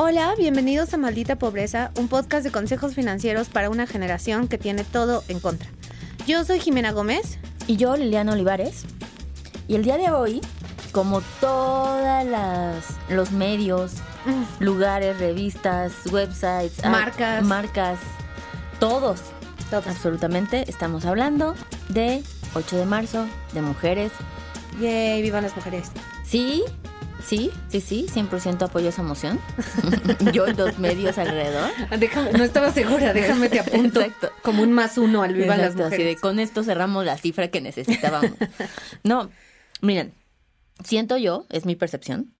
[0.00, 4.84] Hola, bienvenidos a Maldita Pobreza, un podcast de consejos financieros para una generación que tiene
[4.84, 5.68] todo en contra.
[6.24, 7.40] Yo soy Jimena Gómez.
[7.66, 8.84] Y yo, Liliana Olivares.
[9.66, 10.40] Y el día de hoy,
[10.92, 12.24] como todas
[13.08, 13.94] los medios,
[14.60, 17.44] lugares, revistas, websites, Marcas.
[17.44, 17.98] marcas,
[18.78, 19.18] todos,
[19.68, 19.88] Todos.
[19.88, 21.56] absolutamente, estamos hablando
[21.88, 22.22] de
[22.54, 24.12] 8 de marzo, de mujeres.
[24.80, 25.90] Yay, vivan las mujeres.
[26.24, 26.62] Sí,
[27.24, 29.38] sí, sí, sí, 100% apoyo esa moción.
[30.32, 31.70] yo y los medios alrededor.
[31.98, 34.00] Déjame, no estaba segura, déjame te apunto.
[34.00, 34.30] Exacto.
[34.42, 36.20] Como un más uno al vivan las Exacto, así de mujeres.
[36.20, 38.32] con esto cerramos la cifra que necesitábamos.
[39.04, 39.30] no,
[39.80, 40.12] miren,
[40.84, 42.34] siento yo, es mi percepción,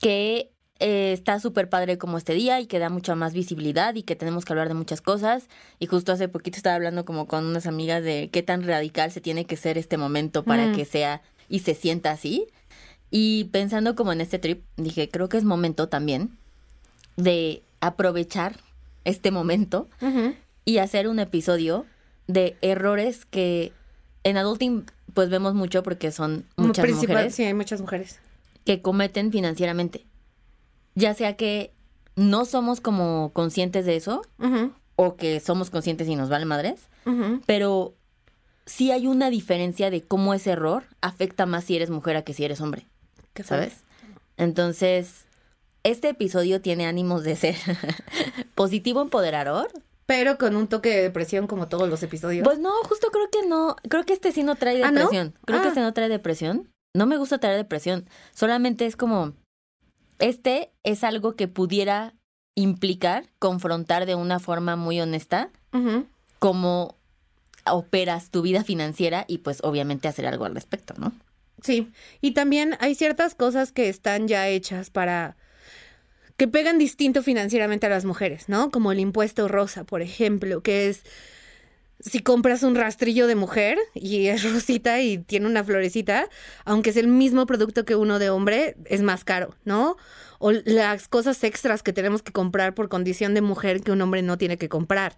[0.00, 0.50] que
[0.80, 4.16] eh, está súper padre como este día y que da mucha más visibilidad y que
[4.16, 5.48] tenemos que hablar de muchas cosas.
[5.78, 9.20] Y justo hace poquito estaba hablando como con unas amigas de qué tan radical se
[9.20, 10.74] tiene que ser este momento para Mm.
[10.74, 12.48] que sea y se sienta así.
[13.16, 16.36] Y pensando como en este trip, dije, creo que es momento también
[17.16, 18.58] de aprovechar
[19.04, 19.88] este momento
[20.64, 21.86] y hacer un episodio
[22.26, 23.72] de errores que
[24.24, 28.18] en adulting pues vemos mucho porque son muchas Principal- mujeres Sí, hay muchas mujeres.
[28.64, 30.04] que cometen financieramente.
[30.96, 31.72] Ya sea que
[32.16, 34.22] no somos como conscientes de eso
[34.96, 36.88] o que somos conscientes y nos vale madres,
[37.46, 37.94] pero
[38.66, 42.34] sí hay una diferencia de cómo ese error afecta más si eres mujer a que
[42.34, 42.88] si eres hombre,
[43.34, 43.82] ¿Qué ¿sabes?
[44.36, 45.26] Entonces,
[45.82, 47.56] este episodio tiene ánimos de ser
[48.54, 49.68] positivo empoderador,
[50.06, 52.44] Pero con un toque de depresión como todos los episodios.
[52.44, 53.76] Pues no, justo creo que no.
[53.88, 55.00] Creo que este sí no trae ¿Ah, no?
[55.00, 55.34] depresión.
[55.46, 55.70] Creo que Ah.
[55.70, 56.68] este no trae depresión.
[56.94, 58.06] No me gusta traer depresión.
[58.34, 59.32] Solamente es como.
[60.18, 62.14] Este es algo que pudiera
[62.54, 66.06] implicar confrontar de una forma muy honesta Ujú.
[66.38, 66.96] cómo
[67.66, 71.12] operas tu vida financiera y pues obviamente hacer algo al respecto, ¿no?
[71.62, 75.36] Sí, y también hay ciertas cosas que están ya hechas para
[76.36, 78.70] que pegan distinto financieramente a las mujeres, ¿no?
[78.70, 81.04] Como el impuesto rosa, por ejemplo, que es
[82.00, 86.28] si compras un rastrillo de mujer y es rosita y tiene una florecita,
[86.64, 89.96] aunque es el mismo producto que uno de hombre, es más caro, ¿no?
[90.38, 94.22] O las cosas extras que tenemos que comprar por condición de mujer que un hombre
[94.22, 95.16] no tiene que comprar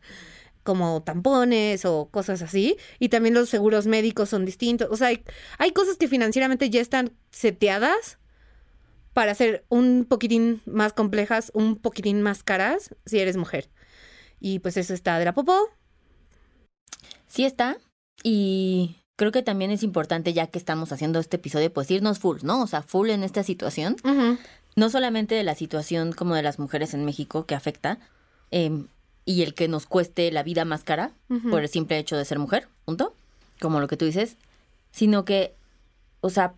[0.66, 2.76] como tampones o cosas así.
[2.98, 4.88] Y también los seguros médicos son distintos.
[4.90, 5.24] O sea, hay,
[5.56, 8.18] hay cosas que financieramente ya están seteadas
[9.14, 13.70] para ser un poquitín más complejas, un poquitín más caras si eres mujer.
[14.38, 15.70] Y pues eso está de la popó.
[17.26, 17.78] Sí está.
[18.22, 22.40] Y creo que también es importante, ya que estamos haciendo este episodio, pues irnos full,
[22.42, 22.62] ¿no?
[22.62, 23.96] O sea, full en esta situación.
[24.74, 27.98] no solamente de la situación como de las mujeres en México que afecta
[28.50, 28.84] eh,
[29.26, 31.10] y el que nos cueste la vida más cara
[31.50, 33.12] por el simple hecho de ser mujer, punto,
[33.60, 34.36] como lo que tú dices,
[34.92, 35.52] sino que,
[36.22, 36.54] o sea,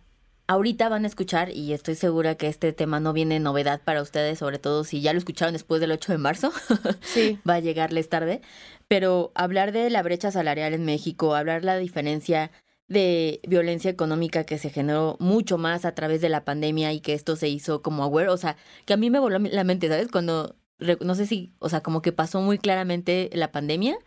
[0.47, 4.39] ahorita van a escuchar y estoy segura que este tema no viene novedad para ustedes,
[4.39, 6.51] sobre todo si ya lo escucharon después del 8 de marzo,
[7.01, 7.39] Sí.
[7.47, 8.41] va a llegarles tarde,
[8.87, 12.51] pero hablar de la brecha salarial en México, hablar la diferencia
[12.87, 17.13] de violencia económica que se generó mucho más a través de la pandemia y que
[17.13, 20.07] esto se hizo como aware, o sea, que a mí me voló la mente, ¿sabes?
[20.07, 23.97] Cuando, no sé si, o sea, como que pasó muy claramente la pandemia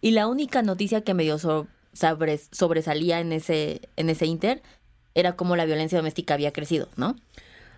[0.00, 4.62] y la única noticia que medio so- sobres- sobresalía en ese, en ese inter
[5.14, 7.16] era como la violencia doméstica había crecido, ¿no?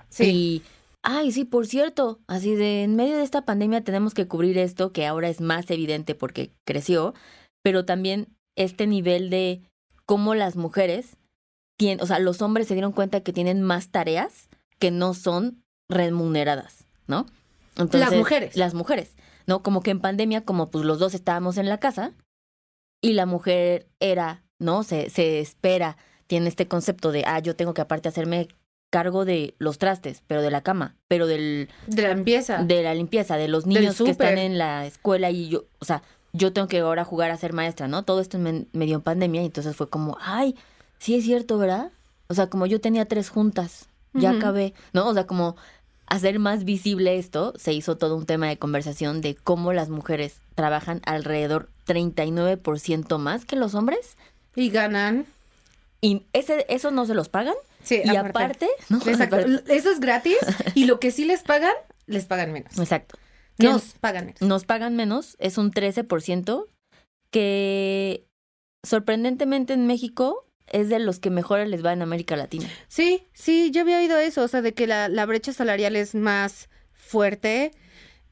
[0.09, 0.25] Sí.
[0.25, 0.63] Y,
[1.03, 4.93] ay, sí, por cierto, así de en medio de esta pandemia tenemos que cubrir esto,
[4.93, 7.15] que ahora es más evidente porque creció,
[7.63, 9.63] pero también este nivel de
[10.07, 11.17] cómo las mujeres
[11.79, 15.63] tienen, o sea, los hombres se dieron cuenta que tienen más tareas que no son
[15.89, 17.27] remuneradas, ¿no?
[17.93, 18.57] Las mujeres.
[18.57, 19.15] Las mujeres,
[19.47, 19.63] ¿no?
[19.63, 22.13] Como que en pandemia, como pues los dos estábamos en la casa
[23.01, 24.83] y la mujer era, ¿no?
[24.83, 25.97] Se, se espera,
[26.27, 28.49] tiene este concepto de, ah, yo tengo que aparte hacerme
[28.91, 32.63] cargo de los trastes, pero de la cama, pero del, De la limpieza.
[32.65, 36.03] de la limpieza, de los niños que están en la escuela y yo, o sea,
[36.33, 38.05] yo tengo que ahora jugar a ser maestra, ¿no?
[38.05, 40.57] Todo esto me, me dio en pandemia y entonces fue como, ay,
[40.99, 41.93] sí es cierto, ¿verdad?
[42.29, 44.39] O sea, como yo tenía tres juntas, ya Ujú.
[44.39, 45.09] acabé, ¿no?
[45.09, 45.57] O sea, como
[46.11, 50.41] hacer más visible esto, se hizo todo un tema de conversación de cómo las mujeres
[50.55, 54.17] trabajan alrededor 39% más que los hombres
[54.55, 55.25] Y ganan.
[56.03, 57.55] y ese, eso no se los pagan.
[57.83, 58.99] Sí, y aparte, ¿no?
[58.99, 59.37] Exacto.
[59.69, 60.37] Eso es gratis.
[60.75, 61.73] Y lo que sí les pagan,
[62.07, 62.79] les pagan menos.
[62.79, 63.17] Exacto.
[63.59, 64.41] Nos pagan menos.
[64.43, 66.67] nos pagan menos, es un 13%,
[67.31, 68.27] que
[68.85, 72.67] sorprendentemente en México es de los que mejor les va en América Latina.
[72.89, 76.15] Sí, sí, yo había oído eso, o sea, de que la, la brecha salarial es
[76.15, 77.73] más fuerte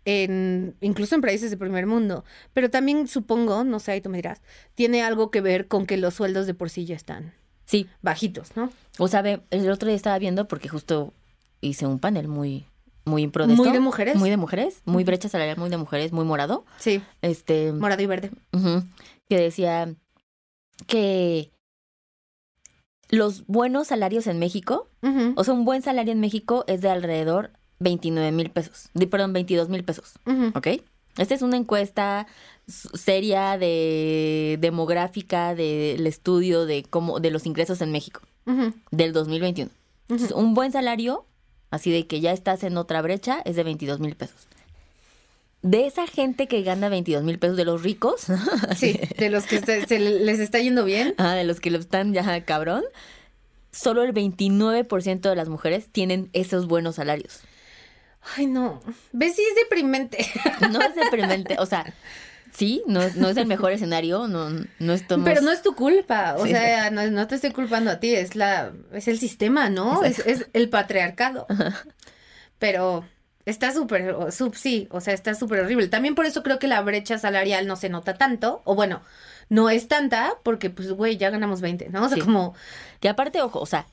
[0.04, 2.24] en, incluso en países de primer mundo.
[2.54, 4.40] Pero también supongo, no sé, ahí tú me dirás,
[4.74, 7.34] tiene algo que ver con que los sueldos de por sí ya están
[7.66, 8.70] Sí, bajitos, ¿no?
[8.98, 11.12] o sea, ve, el otro día estaba viendo porque justo
[11.60, 12.64] hice un panel muy,
[13.04, 14.16] muy pro de Muy de mujeres.
[14.16, 16.64] Muy de mujeres, muy brecha salarial, muy de mujeres, muy morado.
[16.78, 18.30] Sí, Este, morado y verde.
[19.28, 19.94] que decía
[20.86, 21.50] que
[23.08, 24.88] los buenos salarios en México,
[25.36, 27.50] o sea, un buen salario en México es de alrededor
[27.80, 30.52] 29 mil pesos, de, perdón, 22 mil pesos, ujú.
[30.54, 30.68] ¿ok?
[31.16, 32.26] Esta es una encuesta
[32.66, 39.70] seria de demográfica del estudio de cómo de los ingresos en México Ujú, del 2021.
[40.02, 41.24] Entonces, un buen salario,
[41.70, 44.46] así de que ya estás en otra brecha, es de 22 mil pesos.
[45.62, 48.26] De esa gente que gana 22 mil pesos, de los ricos,
[48.76, 51.14] Sí, de los que se, se les está yendo bien.
[51.18, 52.84] ah, de los que lo están ya cabrón,
[53.72, 57.40] solo el 29% de las mujeres tienen esos buenos salarios.
[58.36, 58.80] Ay, no.
[59.12, 59.34] ¿Ves?
[59.36, 60.18] Sí, es deprimente.
[60.70, 61.92] No es deprimente, o sea,
[62.52, 65.24] sí, no, es- no es el mejor escenario, no, no estamos...
[65.24, 66.34] Pero no es tu culpa.
[66.38, 66.50] O Sí.
[66.50, 68.14] sea, no, no te estoy culpando a ti.
[68.14, 70.04] Es la, es el sistema, ¿no?
[70.04, 71.46] Es, es el patriarcado.
[72.58, 73.04] Pero
[73.48, 75.88] está súper, sub, sí, o sea, está súper horrible.
[75.88, 78.62] También por eso creo que la brecha salarial no se nota tanto.
[78.64, 79.00] O bueno,
[79.48, 82.04] no es tanta porque, pues, güey, ya ganamos 20, ¿no?
[82.04, 82.22] O sea, Sí.
[82.22, 82.54] como,
[83.00, 83.86] Que aparte, ojo, o sea,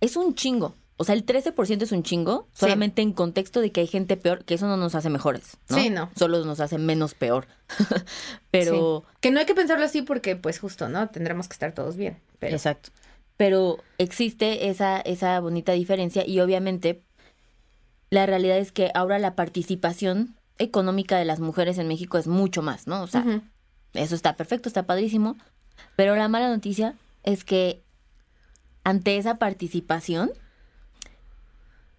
[0.00, 0.74] es un chingo.
[0.96, 2.60] O sea, el 13% es un chingo, Sí.
[2.60, 5.76] solamente en contexto de que hay gente peor, que eso no nos hace mejores, ¿no?
[5.78, 6.10] Sí, no.
[6.14, 7.46] Solo nos hace menos peor.
[8.50, 9.16] Pero, sí.
[9.20, 11.08] que no hay que pensarlo así porque, pues, justo, ¿no?
[11.08, 12.18] Tendremos que estar todos bien.
[12.38, 12.90] Pero, exacto.
[13.36, 17.02] Pero existe esa, esa bonita diferencia y obviamente
[18.10, 22.60] la realidad es que ahora la participación económica de las mujeres en México es mucho
[22.60, 23.02] más, ¿no?
[23.02, 23.24] O sea,
[23.94, 25.36] eso está perfecto, está padrísimo.
[25.96, 27.82] Pero la mala noticia es que
[28.84, 30.30] ante esa participación,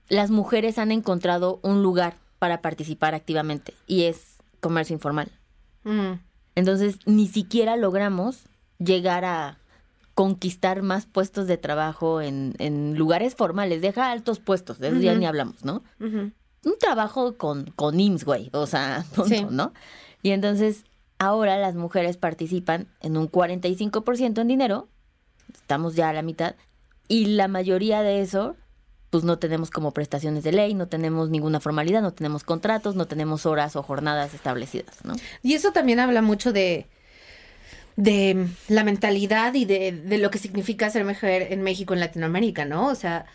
[0.09, 5.31] las mujeres han encontrado un lugar para participar activamente y es comercio informal.
[6.55, 8.43] Entonces, ni siquiera logramos
[8.77, 9.57] llegar a
[10.21, 13.81] conquistar más puestos de trabajo en, en lugares formales.
[13.81, 15.81] Deja altos puestos, de eso ya ni hablamos, ¿no?
[15.99, 18.49] Un trabajo con, con IMSS, güey.
[18.53, 19.47] O sea, punto, Sí.
[19.49, 19.73] ¿no?
[20.21, 20.83] Y entonces,
[21.17, 24.89] ahora las mujeres participan en un 45% en dinero.
[25.55, 26.55] Estamos ya a la mitad.
[27.07, 28.55] Y la mayoría de eso,
[29.09, 33.07] pues no tenemos como prestaciones de ley, no tenemos ninguna formalidad, no tenemos contratos, no
[33.07, 35.15] tenemos horas o jornadas establecidas, ¿no?
[35.41, 36.87] Y eso también habla mucho de,
[37.95, 42.65] de la mentalidad y de, de lo que significa ser mujer en México, en Latinoamérica,
[42.65, 42.87] ¿no?
[42.87, 43.25] O sea,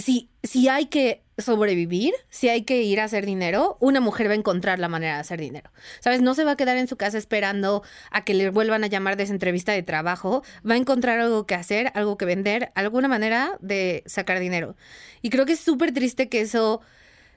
[0.00, 4.32] si, si hay que sobrevivir, si hay que ir a hacer dinero, una mujer va
[4.32, 5.70] a encontrar la manera de hacer dinero.
[6.00, 6.20] ¿Sabes?
[6.22, 9.16] No se va a quedar en su casa esperando a que le vuelvan a llamar
[9.16, 10.42] de esa entrevista de trabajo.
[10.68, 14.76] Va a encontrar algo que hacer, algo que vender, alguna manera de sacar dinero.
[15.22, 16.80] Y creo que es súper triste que eso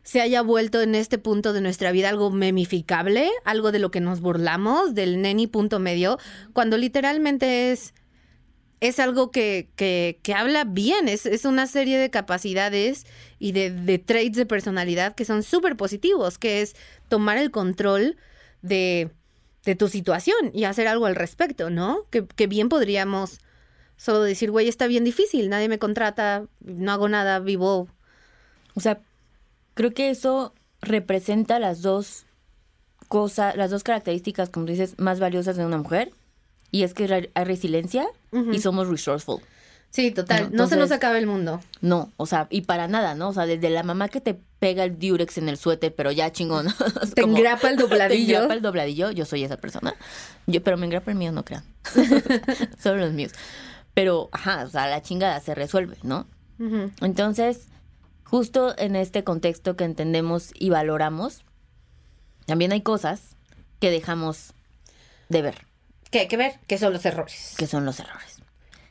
[0.03, 4.01] se haya vuelto en este punto de nuestra vida algo memificable, algo de lo que
[4.01, 6.19] nos burlamos, del neni punto medio,
[6.51, 7.93] cuando literalmente es,
[8.81, 13.05] es algo que, que, que habla bien, es, es una serie de capacidades
[13.39, 16.75] y de, de traits de personalidad que son súper positivos, que es
[17.07, 18.17] tomar el control
[18.61, 19.09] de,
[19.63, 22.05] de tu situación y hacer algo al respecto, ¿no?
[22.09, 23.39] Que, que bien podríamos
[23.95, 27.87] solo decir, güey, está bien difícil, nadie me contrata, no hago nada, vivo
[28.75, 28.99] O sea,
[29.73, 32.25] creo que eso representa las dos
[33.07, 36.11] cosas, las dos características, como dices, más valiosas de una mujer.
[36.71, 38.07] Y es que hay resiliencia
[38.51, 39.41] y somos resourceful.
[39.91, 40.45] Sí, total.
[40.45, 41.61] No, no se nos entonces- acaba el mundo.
[41.81, 43.29] No, o sea, y para nada, ¿no?
[43.29, 46.31] O sea, desde la mamá que te pega el diurex en el suéter, pero ya
[46.31, 46.65] chingón.
[47.13, 48.35] Te como- engrapa el Te dobladillo.
[48.37, 49.93] engrapa el dobladillo, yo soy esa persona.
[50.47, 51.63] Yo, pero me engrapa el mío, no crean.
[52.81, 53.33] Solo los míos.
[53.93, 56.25] Pero, ajá, o sea, la chingada se resuelve, ¿no?
[56.59, 56.89] Ujú.
[57.01, 57.67] Entonces,
[58.33, 61.43] justo en este contexto que entendemos y valoramos,
[62.47, 63.35] también hay cosas
[63.79, 64.53] que dejamos
[65.29, 65.67] de ver,
[66.09, 67.53] Que hay que ver qué son los errores.
[67.59, 68.39] que son los errores.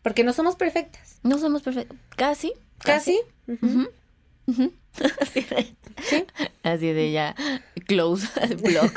[0.04, 1.18] Porque no somos perfectas.
[1.24, 1.98] No somos perfectos.
[2.14, 2.52] Casi.
[2.78, 3.20] Casi.
[5.20, 6.24] Así de, Sí.
[6.62, 7.34] así de ya,
[7.88, 8.92] close el blog.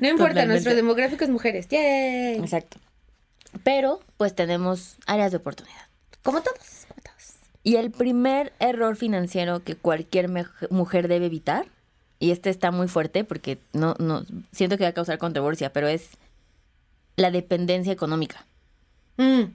[0.00, 1.68] No importa, nuestro demográfico es mujeres.
[1.68, 2.38] ¡Yay!
[2.38, 2.78] Exacto.
[3.62, 5.86] Pero, pues tenemos áreas de oportunidad.
[6.24, 6.86] Como todos.
[6.88, 7.11] Como todos.
[7.62, 10.28] Y el primer error financiero que cualquier
[10.70, 11.66] mujer debe evitar,
[12.18, 15.88] y este está muy fuerte porque no, no, siento que va a causar controversia, pero
[15.88, 16.10] es
[17.16, 18.46] la dependencia económica.
[19.16, 19.54] Mm,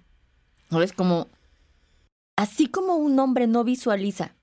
[0.69, 0.93] ¿Sabes?
[0.93, 1.27] Como,
[2.37, 4.35] así como un hombre no visualiza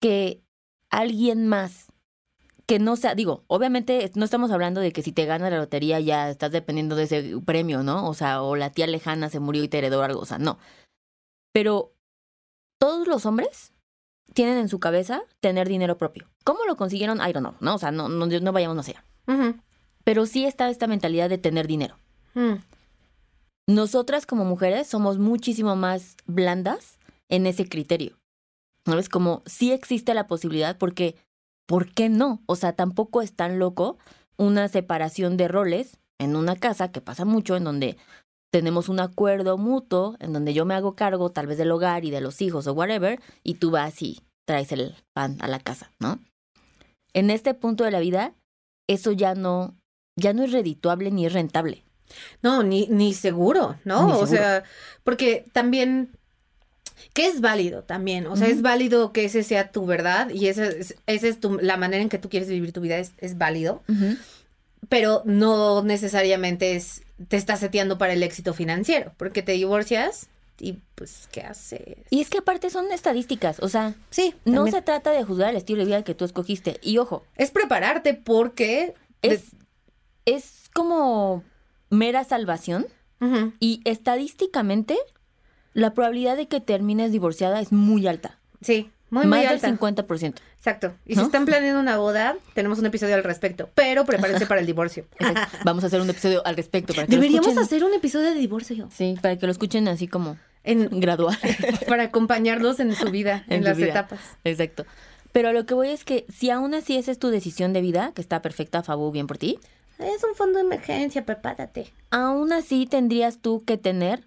[0.00, 0.42] que
[0.90, 1.86] alguien más
[2.66, 6.00] que no sea, digo, obviamente no estamos hablando de que si te ganas la lotería
[6.00, 8.08] ya estás dependiendo de ese premio, ¿no?
[8.08, 10.58] O sea, o la tía lejana se murió y te heredó algo, o sea, no.
[11.52, 11.92] Pero
[12.78, 13.72] todos los hombres
[14.34, 16.28] tienen en su cabeza tener dinero propio.
[16.44, 17.18] ¿Cómo lo consiguieron?
[17.18, 17.74] I don't know, ¿no?
[17.74, 19.04] O sea, no, no, no vayamos hacia.
[19.26, 19.56] ujú,
[20.04, 21.96] Pero sí está esta mentalidad de tener dinero.
[22.34, 22.54] mm.
[23.68, 28.16] Nosotras como mujeres somos muchísimo más blandas en ese criterio.
[28.84, 29.08] ¿Sabes?
[29.08, 31.16] Como sí existe la posibilidad porque
[31.66, 32.42] ¿por qué no?
[32.46, 33.98] O sea, tampoco es tan loco
[34.36, 37.96] una separación de roles en una casa, que pasa mucho, en donde
[38.56, 42.10] tenemos un acuerdo mutuo, en donde yo me hago cargo tal vez del hogar y
[42.10, 45.92] de los hijos o whatever, y tú vas y traes el pan a la casa,
[45.98, 46.20] ¿no?
[47.12, 48.32] En este punto de la vida,
[48.88, 49.76] eso ya no,
[50.18, 51.84] ya no es redituable ni es rentable.
[52.40, 54.06] No, ni, ni seguro, ¿no?
[54.06, 54.64] Ni o sea,
[55.04, 56.16] porque también,
[57.12, 60.64] que es válido también, o sea, es válido que ese sea tu verdad y esa
[60.64, 63.36] es, esa es tu, la manera en que tú quieres vivir tu vida, es, es
[63.36, 63.82] válido,
[64.88, 70.28] pero no necesariamente es, te estás seteando para el éxito financiero, porque te divorcias
[70.58, 71.82] y pues, ¿qué haces?
[72.10, 74.76] Y es que aparte son estadísticas, o sea, Sí, no también.
[74.76, 76.78] se trata de juzgar el estilo de vida que tú escogiste.
[76.82, 78.94] Y ojo, es prepararte porque...
[79.22, 79.42] es,
[80.24, 81.42] es como
[81.90, 82.86] mera salvación
[83.60, 84.96] y estadísticamente
[85.72, 88.38] la probabilidad de que termines divorciada es muy alta.
[88.60, 89.66] Sí, muy, muy más alta.
[89.68, 90.34] del 50%.
[90.66, 90.94] Exacto.
[91.06, 91.20] Y ¿No?
[91.22, 95.06] si están planeando una boda, tenemos un episodio al respecto, pero prepárense para el divorcio.
[95.20, 95.58] Exacto.
[95.64, 98.34] Vamos a hacer un episodio al respecto para que Deberíamos lo hacer un episodio de
[98.34, 101.38] divorcio Sí, para que lo escuchen así como en, gradual.
[101.88, 103.88] para acompañarlos en su vida, en, En su las vida.
[103.90, 104.20] etapas.
[104.42, 104.84] Exacto.
[105.30, 108.10] Pero lo que voy es que si aún así esa es tu decisión de vida,
[108.12, 109.60] que está perfecta, Fabu, bien por ti,
[110.00, 111.92] Es un fondo de emergencia, prepárate.
[112.10, 114.24] aún así tendrías tú que tener,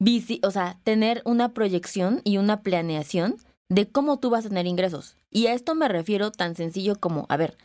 [0.00, 3.36] visi- o sea, tener una proyección y una planeación
[3.68, 5.16] de cómo tú vas a tener ingresos.
[5.34, 7.58] Y a esto me refiero tan sencillo como, a ver,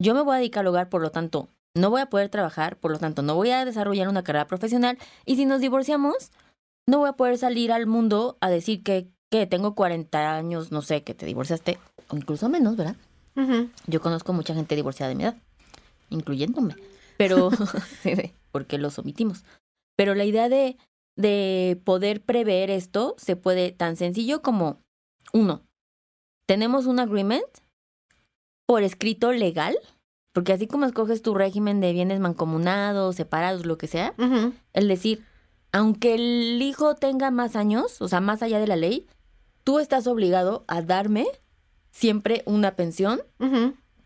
[0.00, 2.76] yo me voy a dedicar al hogar, por lo tanto, no voy a poder trabajar,
[2.76, 4.98] por lo tanto, no voy a desarrollar una carrera profesional.
[5.24, 6.32] Y si nos divorciamos,
[6.86, 10.82] no voy a poder salir al mundo a decir que, que tengo 40 años, no
[10.82, 12.96] sé, que te divorciaste, o incluso menos, ¿verdad?
[13.86, 15.36] Yo conozco mucha gente divorciada de mi edad,
[16.10, 16.74] incluyéndome.
[17.18, 17.50] Pero,
[18.50, 19.44] porque los omitimos.
[19.96, 20.76] Pero la idea de,
[21.16, 24.80] de poder prever esto se puede tan sencillo como,
[25.32, 25.62] uno,
[26.46, 27.44] tenemos un agreement
[28.66, 29.76] por escrito legal,
[30.32, 34.52] porque así como escoges tu régimen de bienes mancomunados, separados, lo que sea, Ujú.
[34.72, 35.24] el decir,
[35.72, 39.06] aunque el hijo tenga más años, o sea, más allá de la ley,
[39.64, 41.26] tú estás obligado a darme
[41.90, 43.20] siempre una pensión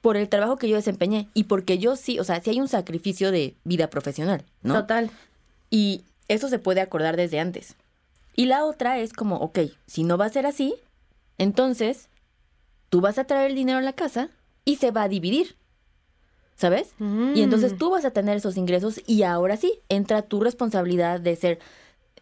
[0.01, 2.69] por el trabajo que yo desempeñé y porque yo sí, o sea, sí hay un
[2.69, 4.75] sacrificio de vida profesional, ¿no?
[4.75, 5.11] Total.
[5.71, 7.77] Y eso se puede acordar desde antes.
[8.35, 10.75] Y la otra es como, ok, si no va a ser así,
[11.39, 12.09] entonces
[12.89, 14.31] tú vas a traer el dinero a la casa
[14.65, 15.57] y se va a dividir.
[16.57, 16.95] ¿Sabes?
[17.35, 17.77] Y entonces Mm.
[17.79, 21.59] tú vas a tener esos ingresos y ahora sí entra tu responsabilidad de ser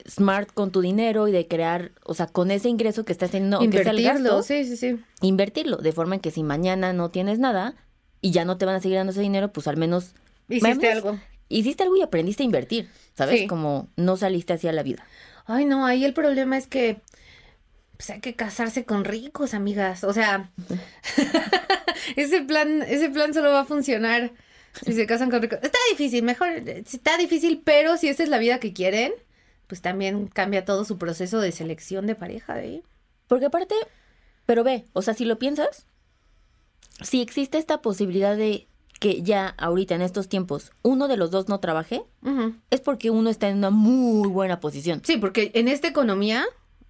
[0.08, 3.58] smart con tu dinero y de crear, o sea, con ese ingreso que estás teniendo,
[3.58, 4.98] aunque sea el Invertirlo, gasto, sí, sí, sí.
[5.22, 7.76] invertirlo, de forma en que si mañana no tienes nada
[8.20, 10.14] y ya no te van a seguir dando ese dinero, pues al menos
[10.48, 11.16] Hiciste algo.
[11.48, 13.42] hiciste algo y aprendiste a invertir, ¿sabes?
[13.42, 13.46] Sí.
[13.46, 15.04] Como no saliste hacia la vida.
[15.46, 17.00] Ay, no, ahí el problema es que
[17.96, 20.04] pues hay que casarse con ricos, amigas.
[20.04, 20.50] O sea,
[22.16, 24.32] ese plan, ese plan solo va a funcionar
[24.84, 25.58] si se casan con ricos.
[25.62, 29.12] Está difícil, mejor, está difícil, pero si esta es la vida que quieren,
[29.66, 32.82] pues también cambia todo su proceso de selección de pareja, ¿eh?
[33.28, 33.74] Porque aparte,
[34.46, 35.86] pero ve, o sea, si lo piensas,
[37.02, 38.68] si existe esta posibilidad de
[39.00, 42.04] que ya ahorita en estos tiempos uno de los dos no trabaje,
[42.70, 45.02] es porque uno está en una muy buena posición.
[45.04, 46.44] Sí, porque en esta economía,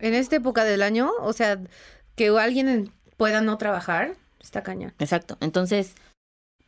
[0.06, 1.60] en esta época del año, o sea,
[2.16, 4.92] que alguien en- pueda no trabajar, está cañón.
[4.98, 5.36] Exacto.
[5.40, 5.94] Entonces,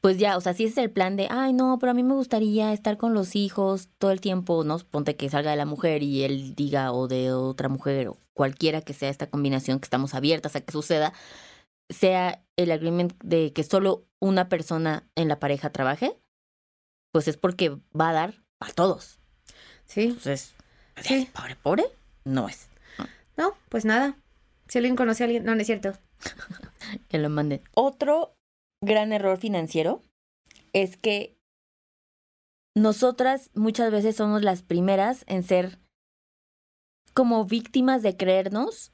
[0.00, 2.02] pues ya, o sea, si ese es el plan de, ay, no, pero a mí
[2.02, 4.78] me gustaría estar con los hijos todo el tiempo, ¿no?
[4.78, 8.82] Ponte que salga de la mujer y él diga o de otra mujer o cualquiera
[8.82, 11.12] que sea esta combinación que estamos abiertas a que suceda,
[11.88, 16.16] sea el agreement de que solo una persona en la pareja trabaje,
[17.12, 19.18] pues es porque va a dar a todos.
[19.86, 20.02] Sí.
[20.04, 20.54] Entonces,
[21.02, 21.28] Sí.
[21.34, 21.84] pobre, pobre,
[22.24, 22.68] no es.
[23.36, 24.16] No, pues nada.
[24.68, 25.92] Si alguien conoce a alguien, no, no es cierto.
[27.08, 27.62] que lo manden.
[27.74, 28.34] Otro
[28.82, 30.02] gran error financiero
[30.72, 31.36] es que
[32.74, 35.78] nosotras muchas veces somos las primeras en ser
[37.14, 38.92] como víctimas de creernos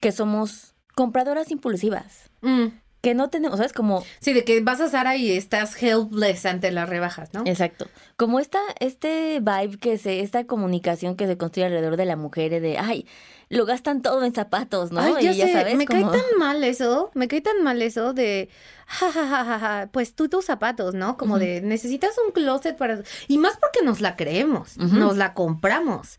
[0.00, 2.68] que somos compradoras impulsivas, Mm.
[3.04, 3.74] Que no tenemos, ¿sabes?
[3.74, 7.42] Como, Sí, de que vas a Sara y estás helpless ante las rebajas, ¿no?
[7.44, 12.16] exacto, como esta, este vibe que se, esta comunicación que se construye alrededor de la
[12.16, 13.06] mujer de, ay,
[13.50, 15.00] lo gastan todo en zapatos, ¿no?
[15.00, 16.10] Ay, ya, y ya sé, sabes, me como...
[16.10, 18.48] cae tan mal eso, me cae tan mal eso de,
[18.86, 21.18] ja, ja, ja, ja, ja, pues tú tus zapatos, ¿no?
[21.18, 23.02] Como de, necesitas un closet para...
[23.28, 26.18] Y más porque nos la creemos, nos la compramos,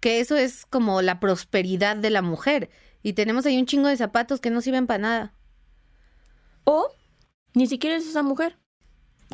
[0.00, 2.70] que eso es como la prosperidad de la mujer.
[3.04, 5.34] Y tenemos ahí un chingo de zapatos que no sirven para nada.
[6.64, 6.90] O
[7.54, 8.58] ni siquiera eres esa mujer.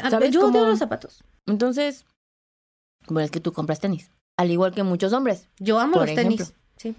[0.03, 0.31] Ah, ¿Sabes?
[0.31, 1.25] Yo odio los zapatos.
[1.47, 2.05] Entonces,
[3.09, 5.49] bueno, es que tú compras tenis, al igual que muchos hombres.
[5.59, 6.55] Yo amo Por los tenis.
[6.77, 6.95] Sí.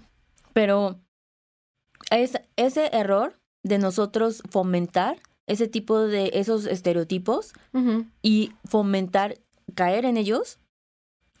[0.52, 1.00] Pero
[2.10, 7.52] es, ese error de nosotros fomentar ese tipo de esos estereotipos
[8.22, 9.38] y fomentar
[9.74, 10.58] caer en ellos,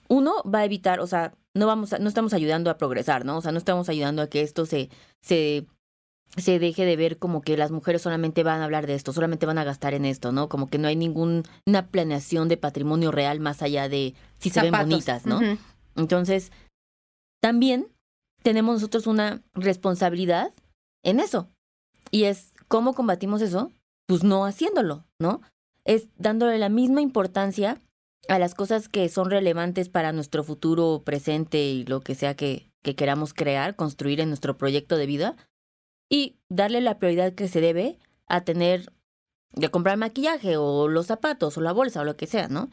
[0.08, 3.38] uno va a evitar, o sea, no vamos a, no estamos ayudando a progresar, ¿no?
[3.38, 5.66] O sea, no estamos ayudando a que esto se, se,
[6.36, 9.46] se deje de ver como que las mujeres solamente van a hablar de esto, solamente
[9.46, 10.48] van a gastar en esto, ¿no?
[10.48, 11.42] Como que no hay ninguna
[11.90, 15.40] planeación de patrimonio real más allá de si se ven bonitas, ¿no?
[15.94, 16.50] Entonces,
[17.42, 17.88] también
[18.42, 20.54] tenemos nosotros una responsabilidad
[21.04, 21.48] en eso.
[22.10, 23.70] Y es, ¿cómo combatimos eso?
[24.06, 25.42] Pues no haciéndolo, ¿no?
[25.84, 27.78] Es dándole la misma importancia
[28.28, 32.70] a las cosas que son relevantes para nuestro futuro presente y lo que sea que,
[32.82, 35.36] que queramos crear, construir en nuestro proyecto de vida.
[36.12, 38.92] Y darle la prioridad que se debe a tener,
[39.52, 42.68] de comprar maquillaje o los zapatos o la bolsa o lo que sea, ¿no?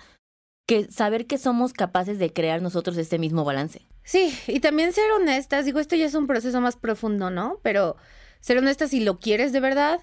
[0.67, 3.87] Que saber que somos capaces de crear nosotros este mismo balance.
[4.03, 7.61] Sí, y también ser honestas, digo, esto ya es un proceso más profundo, ¿no?
[7.63, 7.95] Pero
[8.41, 10.01] ser honestas si lo quieres de verdad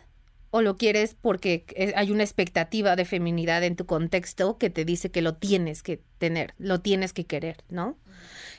[0.50, 4.86] o lo quieres porque eh, hay una expectativa de feminidad en tu contexto que te
[4.86, 7.98] dice que lo tienes que tener, lo tienes que querer, ¿no?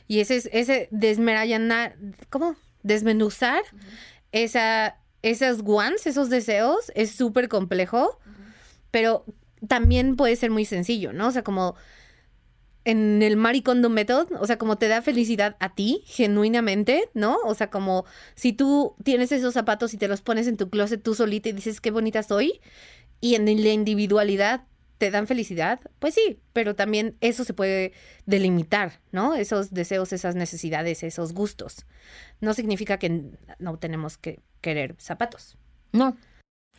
[0.08, 1.96] Y ese es ese desmerayanar,
[2.30, 2.56] ¿cómo?
[2.84, 3.64] Desmenuzar
[4.44, 8.20] esa esas wants, esos deseos es súper complejo,
[8.92, 9.26] pero
[9.68, 11.28] también puede ser muy sencillo, ¿no?
[11.28, 11.76] O sea, como
[12.86, 17.38] en el Maricondo Method, o sea, como te da felicidad a ti, genuinamente, ¿no?
[17.44, 21.04] O sea, como si tú tienes esos zapatos y te los pones en tu closet
[21.04, 22.62] tú solita y dices qué bonita soy,
[23.20, 24.64] y en la individualidad
[24.98, 27.94] te dan felicidad, pues sí, pero también eso se puede
[28.26, 29.36] delimitar, ¿no?
[29.36, 31.86] Esos deseos, esas necesidades, esos gustos.
[32.42, 33.24] No significa que
[33.60, 35.58] no tenemos que querer zapatos.
[35.92, 36.18] No.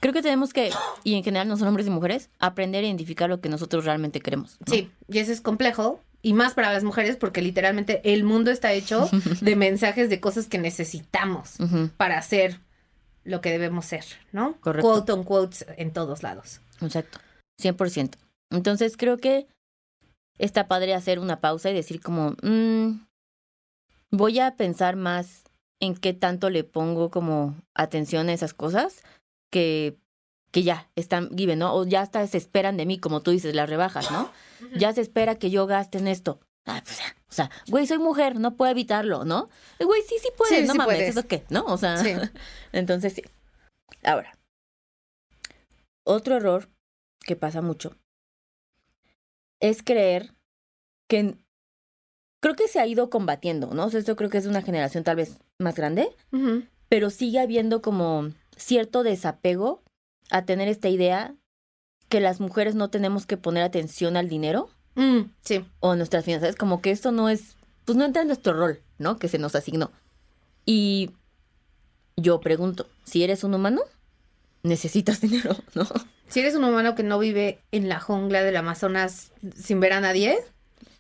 [0.00, 0.70] Creo que tenemos que,
[1.02, 4.20] y en general no son hombres y mujeres, aprender a identificar lo que nosotros realmente
[4.20, 4.58] queremos.
[4.60, 4.72] ¿no?
[4.72, 6.00] Sí, y eso es complejo.
[6.20, 9.08] Y más para las mujeres porque literalmente el mundo está hecho
[9.40, 11.56] de mensajes de cosas que necesitamos
[11.96, 12.60] para hacer
[13.24, 14.56] lo que debemos ser, ¿no?
[14.60, 14.88] Correcto.
[14.88, 16.60] Quote on quotes en todos lados.
[16.80, 17.20] Exacto.
[17.60, 18.16] 100%.
[18.50, 19.46] Entonces creo que
[20.38, 23.06] está padre hacer una pausa y decir como, mm,
[24.10, 25.44] voy a pensar más
[25.80, 29.02] en qué tanto le pongo como atención a esas cosas
[29.50, 29.96] que,
[30.50, 31.74] que ya están given, ¿no?
[31.74, 34.30] O ya hasta se esperan de mí, como tú dices, las rebajas, ¿no?
[34.76, 36.40] Ya se espera que yo gaste en esto.
[36.66, 37.04] Ah, pues ya.
[37.28, 39.48] O sea, güey, soy mujer, no puedo evitarlo, ¿no?
[39.78, 41.10] Güey, sí, sí puedes, Sí, no sí mames, puedes.
[41.16, 41.44] ¿eso qué?
[41.48, 41.64] ¿No?
[41.66, 42.12] O sea, Sí.
[42.72, 43.22] entonces sí.
[44.02, 44.36] Ahora,
[46.04, 46.68] otro error
[47.28, 47.94] que pasa mucho
[49.60, 50.34] es creer
[51.08, 51.36] que
[52.40, 53.84] creo que se ha ido combatiendo, ¿no?
[53.86, 56.08] O sea, esto creo que es una generación tal vez más grande,
[56.88, 59.82] pero sigue habiendo como cierto desapego
[60.30, 61.34] a tener esta idea
[62.08, 65.64] que las mujeres no tenemos que poner atención al dinero Mm, sí.
[65.80, 68.80] o a nuestras finanzas, como que esto no es, pues no entra en nuestro rol,
[68.98, 69.18] ¿no?
[69.18, 69.90] Que se nos asignó.
[70.66, 71.10] Y
[72.16, 73.82] yo pregunto, si eres un humano,
[74.62, 75.84] necesitas dinero, ¿no?
[76.28, 80.00] Si eres un humano que no vive en la jungla del Amazonas sin ver a
[80.00, 80.38] nadie,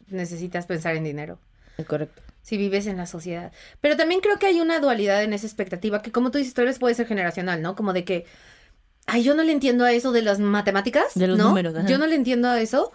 [0.08, 1.38] necesitas pensar en dinero.
[1.86, 2.22] Correcto.
[2.42, 3.52] Si vives en la sociedad.
[3.80, 6.64] Pero también creo que hay una dualidad en esa expectativa que, como tú dices, tal
[6.64, 7.76] vez puede ser generacional, ¿no?
[7.76, 8.24] Como de que,
[9.06, 11.14] ay, yo no le entiendo a eso de las matemáticas.
[11.14, 11.48] De los ¿no?
[11.48, 11.86] números, ajá.
[11.86, 12.90] Yo no le entiendo a eso,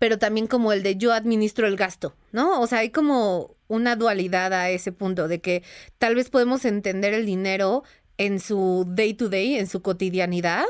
[0.00, 2.60] pero también como el de yo administro el gasto, ¿no?
[2.60, 5.62] O sea, hay como una dualidad a ese punto de que
[5.98, 7.84] tal vez podemos entender el dinero
[8.20, 10.66] en su day to day, en su cotidianidad,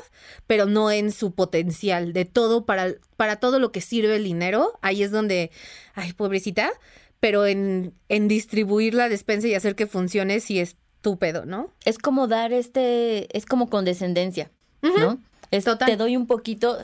[0.47, 4.79] pero no en su potencial de todo para, para todo lo que sirve el dinero.
[4.83, 5.51] Ahí es donde,
[5.95, 6.71] ay, pobrecita,
[7.19, 11.73] pero en, en distribuir la despensa y hacer que funcione sí es estúpido, ¿no?
[11.85, 14.51] Es como dar este, es como condescendencia,
[14.83, 15.01] Ujú.
[15.01, 15.19] ¿no?
[15.51, 15.89] Es, Total.
[15.89, 16.79] Te doy un poquito,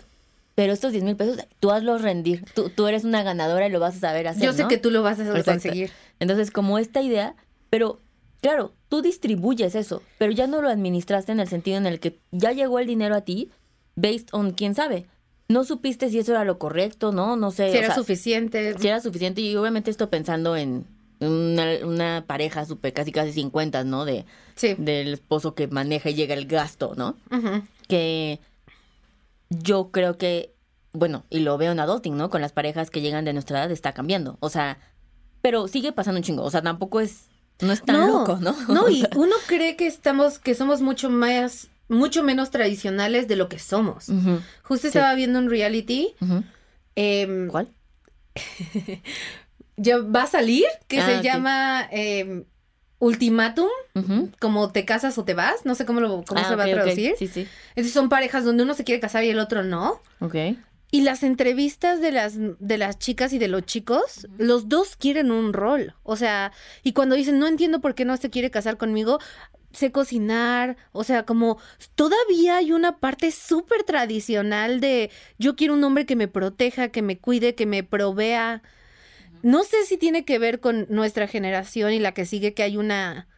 [0.57, 2.45] pero estos 10 mil pesos, tú hazlos rendir.
[2.55, 4.69] Tú, tú eres una ganadora y lo vas a saber hacer, Yo sé ¿no?
[4.69, 5.93] que tú lo vas a conseguir.
[6.19, 7.37] Entonces, como esta idea,
[7.71, 8.01] pero
[8.41, 12.19] claro, tú distribuyes eso, pero ya no lo administraste en el sentido en el que
[12.31, 13.51] ya llegó el dinero a ti,
[13.97, 15.07] based on quién sabe.
[15.49, 17.37] No supiste si eso era lo correcto, ¿no?
[17.37, 17.71] No sé.
[17.71, 18.77] Si o era sea, suficiente.
[18.79, 19.41] si era suficiente.
[19.41, 20.85] Y obviamente esto pensando en
[21.21, 24.05] una, una pareja súper casi casi 50, ¿no?
[24.05, 24.25] De,
[24.57, 24.75] Sí.
[24.79, 27.17] del esposo que maneja y llega el gasto, ¿no?
[27.31, 27.63] Ujú.
[27.89, 28.41] Que
[29.51, 30.55] yo creo que,
[30.93, 32.31] bueno, y lo veo en adulting, ¿no?
[32.31, 34.37] Con las parejas que llegan de nuestra edad está cambiando.
[34.41, 34.79] O sea,
[35.43, 36.43] pero sigue pasando un chingo.
[36.43, 37.29] O sea, tampoco es,
[37.61, 38.55] no es tan loco, ¿no?
[38.69, 43.49] No, y uno cree que estamos, que somos mucho más, mucho menos tradicionales de lo
[43.49, 44.07] que somos.
[44.63, 46.15] Justo estaba viendo un reality.
[46.95, 47.69] em, ¿Cuál?
[49.77, 51.23] ya va a salir, que Ah, se ok.
[51.25, 51.89] llama
[52.99, 54.31] Ultimátum, Ujú.
[54.41, 56.71] como te casas o te vas, no sé cómo, lo, cómo Ah, se va a
[56.71, 57.15] traducir.
[57.19, 57.47] Sí, sí.
[57.71, 60.01] Entonces son parejas donde uno se quiere casar y el otro no.
[60.21, 60.35] Ok.
[60.91, 65.33] Y las entrevistas de las, de las chicas y de los chicos, los dos quieren
[65.33, 65.95] un rol.
[66.05, 66.53] O sea,
[66.85, 69.19] y cuando dicen, no entiendo por qué no se quiere casar conmigo,
[69.73, 71.59] sé cocinar, o sea, como
[71.95, 77.03] todavía hay una parte súper tradicional de yo quiero un hombre que me proteja, que
[77.03, 78.63] me cuide, que me provea.
[79.43, 82.77] No sé si tiene que ver con nuestra generación y la que sigue que hay
[82.77, 83.29] una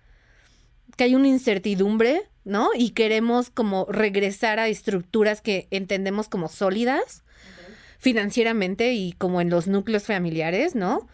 [0.97, 2.71] que hay una incertidumbre, ¿no?
[2.75, 7.23] Y queremos como regresar a estructuras que entendemos como sólidas
[7.99, 11.07] financieramente y como en los núcleos familiares, ¿no?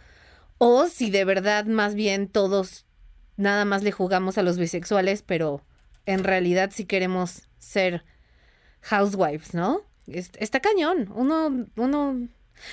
[0.58, 2.86] O si de verdad más bien todos
[3.36, 5.62] nada más le jugamos a los bisexuales, pero
[6.06, 8.04] en realidad sí queremos ser
[8.80, 9.80] housewives, ¿no?
[10.06, 11.10] Está cañón.
[11.14, 12.28] Uno, uno.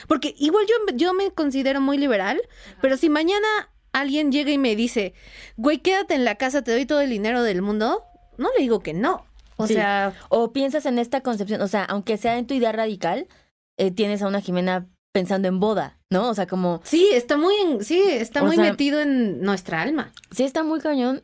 [0.07, 2.39] Porque igual yo, yo me considero muy liberal,
[2.81, 3.47] pero si mañana
[3.93, 5.13] alguien llega y me dice,
[5.57, 8.03] güey, quédate en la casa, te doy todo el dinero del mundo,
[8.37, 9.25] no le digo que no.
[9.55, 10.13] O sea.
[10.29, 13.27] O piensas en esta concepción, o sea, aunque sea en tu idea radical,
[13.77, 16.29] eh, tienes a una Jimena pensando en boda, ¿no?
[16.29, 16.81] O sea, como...
[16.83, 20.11] Sí, está muy, sí, está muy metido en nuestra alma.
[20.31, 21.23] Sí, está muy cañón.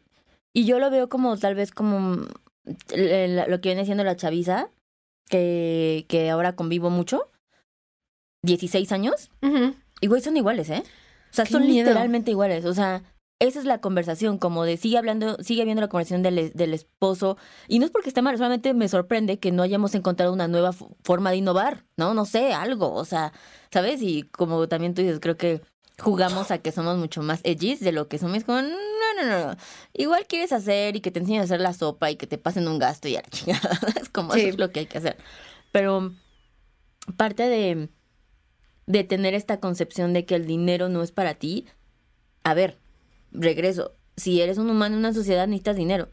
[0.53, 2.25] Y yo lo veo como tal vez como
[2.65, 4.69] lo que viene siendo la chaviza,
[5.29, 7.29] que, que ahora convivo mucho.
[8.43, 9.29] 16 años.
[10.01, 10.83] Y güey, son iguales, ¿eh?
[11.31, 12.65] O sea, son literalmente iguales.
[12.65, 13.03] O sea,
[13.39, 17.37] esa es la conversación, como de sigue hablando, sigue viendo la conversación del, del, esposo.
[17.67, 20.73] Y no es porque esté mal, solamente me sorprende que no hayamos encontrado una nueva
[21.03, 22.13] forma de innovar, ¿no?
[22.13, 23.33] No sé, algo, o sea,
[23.71, 24.01] ¿sabes?
[24.01, 25.61] Y como también tú dices, creo que
[25.99, 28.69] jugamos a que somos mucho más edgys de lo que somos como, no,
[29.21, 29.57] no, no,
[29.93, 32.67] igual quieres hacer y que te enseñen a hacer la sopa y que te pasen
[32.67, 33.23] un gasto y ya,
[34.01, 35.17] es como eso es lo que hay que hacer.
[35.71, 36.13] Pero
[37.17, 37.89] parte de,
[38.85, 41.65] de tener esta concepción de que el dinero no es para ti,
[42.43, 42.79] a ver,
[43.37, 46.09] regreso, si eres un humano en una sociedad necesitas dinero,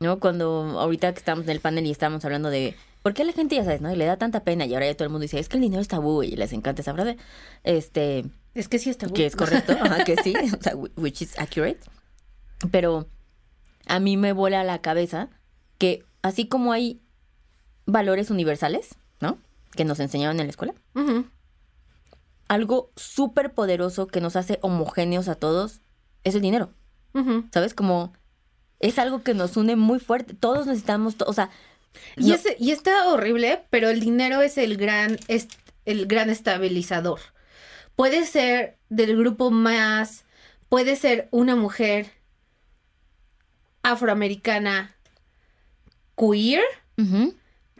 [0.00, 0.20] ¿no?
[0.20, 3.56] Cuando ahorita que estamos en el panel y estamos hablando de por qué la gente
[3.56, 3.92] ya sabes, ¿no?
[3.92, 5.62] Y le da tanta pena y ahora ya todo el mundo dice, es que el
[5.62, 7.16] dinero es tabú y les encanta esa frase.
[7.64, 9.14] Este, es que sí es tabú.
[9.14, 11.80] Que es correcto, ajá, que sí, o sea, which is accurate.
[12.70, 13.08] Pero
[13.86, 15.30] a mí me vuela la cabeza
[15.78, 17.00] que así como hay
[17.86, 19.38] valores universales, ¿no?
[19.72, 20.74] Que nos enseñaron en la escuela.
[22.48, 25.80] Algo súper poderoso que nos hace homogéneos a todos
[26.28, 26.72] es el dinero.
[27.52, 27.74] ¿Sabes?
[27.74, 28.12] Como
[28.78, 30.34] es algo que nos une muy fuerte.
[30.34, 31.50] Todos necesitamos, o sea...
[32.16, 35.48] Y, y está horrible, pero el dinero es el gran, es
[35.84, 37.18] el gran estabilizador.
[37.96, 40.24] Puede ser del grupo más,
[40.68, 42.12] puede ser una mujer
[43.82, 44.94] afroamericana
[46.16, 46.62] queer,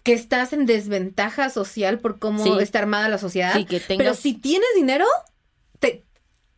[0.02, 3.54] que estás en desventaja social por cómo está armada la sociedad.
[3.88, 5.06] Pero si tienes dinero,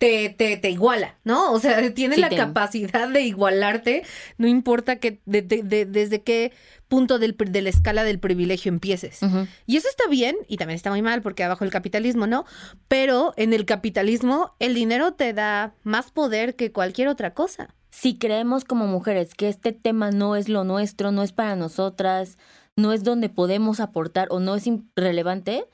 [0.00, 1.52] te, te, te iguala, ¿no?
[1.52, 4.02] O sea, tiene la capacidad de igualarte,
[4.38, 6.52] no importa que de, de, desde qué
[6.88, 9.20] punto del, de la escala del privilegio empieces.
[9.66, 12.46] Y eso está bien y también está muy mal porque abajo el capitalismo, ¿no?
[12.88, 17.74] Pero en el capitalismo el dinero te da más poder que cualquier otra cosa.
[17.90, 22.38] Si creemos como mujeres que este tema no es lo nuestro, no es para nosotras,
[22.74, 25.66] no es donde podemos aportar o no es irrelevante,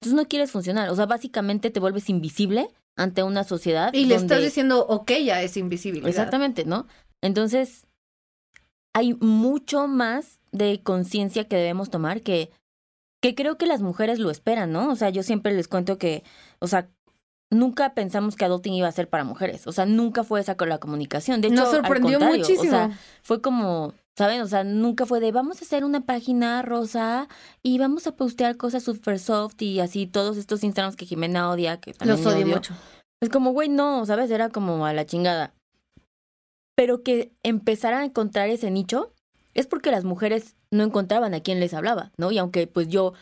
[0.00, 0.88] entonces no quieres funcionar.
[0.88, 3.92] O sea, básicamente te vuelves invisible ante una sociedad.
[3.92, 6.08] Y le estás diciendo, ok, ya es invisible.
[6.08, 6.86] Exactamente, ¿no?
[7.20, 7.86] Entonces,
[8.94, 12.50] hay mucho más de conciencia que debemos tomar que,
[13.22, 14.90] que creo que las mujeres lo esperan, ¿no?
[14.90, 16.24] O sea, yo siempre les cuento que,
[16.58, 16.88] o sea,
[17.50, 19.66] nunca pensamos que adulting iba a ser para mujeres.
[19.66, 21.40] O sea, nunca fue esa con la comunicación.
[21.40, 22.62] De hecho, Nos sorprendió muchísimo.
[22.62, 24.40] O sea, fue como, ¿saben?
[24.40, 27.28] O sea, nunca fue de vamos a hacer una página rosa
[27.62, 31.78] y vamos a postear cosas super soft y así todos estos Instagrams que Jimena odia,
[31.80, 32.74] que también Los odio mucho.
[33.20, 34.30] Es como, güey, no, ¿sabes?
[34.30, 35.54] Era como a la chingada.
[36.74, 39.12] Pero que empezara a encontrar ese nicho
[39.54, 42.32] es porque las mujeres no encontraban a quién les hablaba, ¿no?
[42.32, 43.12] Y aunque pues yo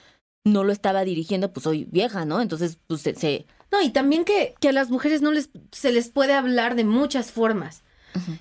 [0.45, 2.41] no lo estaba dirigiendo, pues soy vieja, ¿no?
[2.41, 3.47] Entonces, pues se...
[3.71, 6.85] No, y también que, que a las mujeres no les, se les puede hablar de
[6.85, 7.85] muchas formas.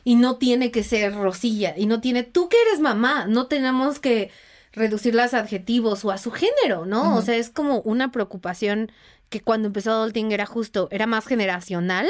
[0.03, 1.73] Y no tiene que ser Rosilla.
[1.77, 4.31] Y no tiene, tú que eres mamá, no tenemos que
[4.71, 7.15] reducir los adjetivos o a su género, ¿no?
[7.15, 8.91] O sea, es como una preocupación
[9.29, 12.07] que cuando empezó Adulting era justo, era más generacional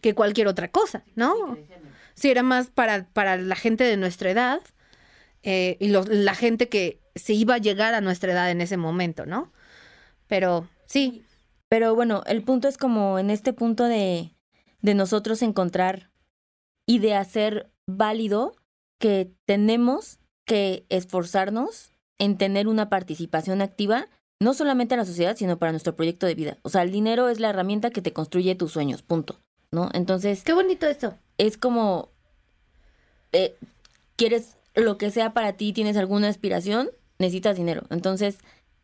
[0.00, 1.56] que cualquier otra cosa, ¿no?
[2.14, 4.60] Sí, era más para, para la gente de nuestra edad
[5.42, 9.26] eh, y la gente que se iba a llegar a nuestra edad en ese momento,
[9.26, 9.52] ¿no?
[10.26, 11.24] Pero sí.
[11.68, 14.34] Pero bueno, el punto es como en este punto de,
[14.80, 16.10] de nosotros encontrar
[16.88, 18.56] y de hacer válido
[18.98, 24.08] que tenemos que esforzarnos en tener una participación activa,
[24.40, 26.56] no solamente en la sociedad, sino para nuestro proyecto de vida.
[26.62, 29.38] O sea, el dinero es la herramienta que te construye tus sueños, punto.
[29.70, 29.90] ¿No?
[29.92, 30.42] Entonces.
[30.44, 31.14] Qué bonito esto.
[31.36, 32.08] Es como.
[33.32, 33.54] Eh,
[34.16, 37.82] quieres lo que sea para ti, tienes alguna aspiración, necesitas dinero.
[37.90, 38.38] Entonces,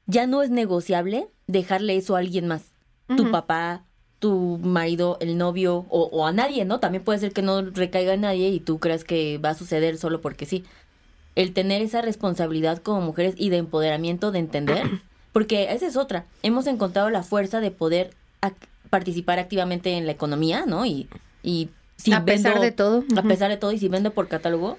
[0.06, 2.72] ya no es negociable dejarle eso a alguien más.
[3.16, 3.86] Tu papá,
[4.24, 6.80] tu marido, el novio o, o a nadie, ¿no?
[6.80, 9.98] También puede ser que no recaiga en nadie y tú creas que va a suceder
[9.98, 10.64] solo porque sí.
[11.34, 14.88] El tener esa responsabilidad como mujeres y de empoderamiento de entender,
[15.34, 16.24] porque esa es otra.
[16.42, 18.54] Hemos encontrado la fuerza de poder ac-
[18.88, 20.86] participar activamente en la economía, ¿no?
[20.86, 21.06] Y,
[21.42, 23.04] y si A pesar de todo.
[23.18, 24.78] A pesar de todo y si vendo por catálogo,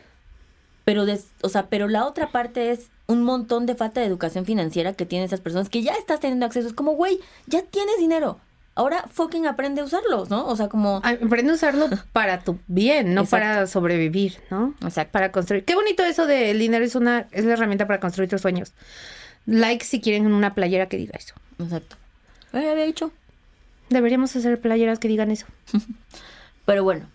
[0.86, 4.46] pero, des- o sea, pero la otra parte es un montón de falta de educación
[4.46, 6.68] financiera que tienen esas personas que ya estás teniendo acceso.
[6.68, 8.40] Es como, güey, ya tienes dinero.
[8.78, 10.46] Ahora fucking aprende a usarlos, ¿no?
[10.48, 11.00] O sea, como...
[11.04, 13.46] Ay, Aprende a usarlo para tu bien, no Exacto.
[13.46, 14.74] para sobrevivir, ¿no?
[14.82, 15.12] Exacto.
[15.14, 15.64] Para construir.
[15.64, 18.74] Qué bonito eso de el dinero es una es la herramienta para construir tus sueños.
[19.46, 21.36] Like si quieren una playera que diga eso.
[21.60, 21.96] Exacto.
[22.54, 23.12] Eh, había dicho.
[23.90, 25.46] Deberíamos hacer playeras que digan eso.
[26.66, 27.06] Pero bueno,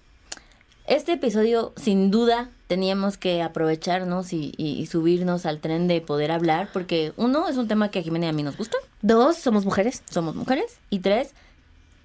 [0.87, 6.31] este episodio sin duda teníamos que aprovecharnos y, y- y subirnos al tren de poder
[6.31, 8.79] hablar porque uno, es un tema que a Jimena y a mí nos gusta.
[9.03, 10.03] Dos, somos mujeres.
[10.09, 10.79] somos mujeres.
[10.89, 11.35] Y tres,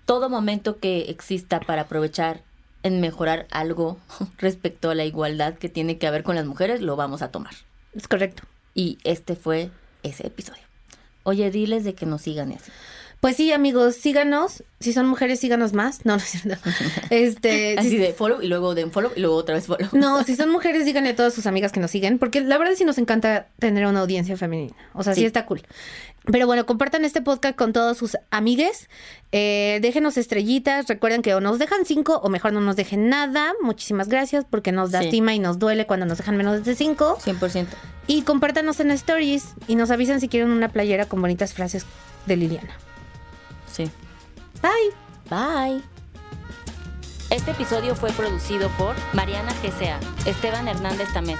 [0.05, 2.41] todo momento que exista para aprovechar
[2.83, 3.97] en mejorar algo
[4.37, 7.53] respecto a la igualdad que tiene que haber con las mujeres, lo vamos a tomar.
[7.93, 8.43] Es correcto.
[8.73, 9.71] Y este fue
[10.03, 10.61] ese episodio.
[11.23, 12.71] Oye, diles de que nos sigan así.
[13.25, 14.63] Pues sí, amigos, síganos.
[14.79, 16.05] Si son mujeres, síganos más.
[16.05, 16.61] No, no es cierto.
[17.09, 19.89] Este, Así si- de follow y luego de follow y luego otra vez follow.
[19.93, 22.75] No, si son mujeres, díganle a todas sus amigas que nos siguen, porque la verdad
[22.77, 24.75] sí nos encanta tener una audiencia femenina.
[24.93, 25.25] O sea, sí, Sí.
[25.25, 25.63] está cool.
[26.31, 28.89] Pero bueno, compartan este podcast con todos sus amigues.
[29.31, 30.85] Eh, déjenos estrellitas.
[30.87, 33.53] Recuerden que o nos dejan cinco o mejor no nos dejen nada.
[33.59, 34.97] Muchísimas gracias porque nos Sí.
[34.97, 37.17] lastima y nos duele cuando nos dejan menos de cinco.
[37.23, 37.75] 100%.
[38.05, 41.87] Y compártanos en stories y nos avisan si quieren una playera con bonitas frases
[42.27, 42.77] de Liliana.
[43.75, 43.91] Sí.
[44.61, 44.93] Bye.
[45.29, 45.83] Bye.
[47.29, 51.39] Este episodio fue producido por Mariana GCA, Esteban Hernández Tamés.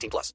[0.01, 0.33] 18 plus.